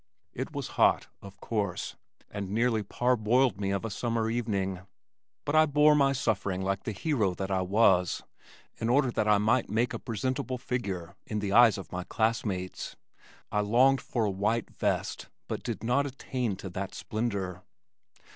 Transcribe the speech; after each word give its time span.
It 0.33 0.51
was 0.51 0.69
hot, 0.81 1.09
of 1.21 1.39
course, 1.39 1.95
and 2.31 2.49
nearly 2.49 2.81
parboiled 2.81 3.61
me 3.61 3.69
of 3.69 3.85
a 3.85 3.91
summer 3.91 4.31
evening, 4.31 4.79
but 5.45 5.55
I 5.55 5.67
bore 5.67 5.93
my 5.93 6.11
suffering 6.11 6.63
like 6.63 6.85
the 6.85 6.91
hero 6.91 7.35
that 7.35 7.51
I 7.51 7.61
was, 7.61 8.23
in 8.77 8.89
order 8.89 9.11
that 9.11 9.27
I 9.27 9.37
might 9.37 9.69
make 9.69 9.93
a 9.93 9.99
presentable 9.99 10.57
figure 10.57 11.15
in 11.27 11.37
the 11.37 11.53
eyes 11.53 11.77
of 11.77 11.91
my 11.91 12.03
classmates. 12.03 12.95
I 13.51 13.59
longed 13.59 14.01
for 14.01 14.25
a 14.25 14.31
white 14.31 14.71
vest 14.71 15.27
but 15.47 15.61
did 15.61 15.83
not 15.83 16.07
attain 16.07 16.55
to 16.55 16.69
that 16.71 16.95
splendor. 16.95 17.61